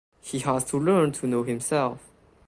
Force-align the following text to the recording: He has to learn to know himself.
He 0.23 0.39
has 0.39 0.65
to 0.71 0.79
learn 0.79 1.11
to 1.11 1.27
know 1.27 1.43
himself. 1.43 1.99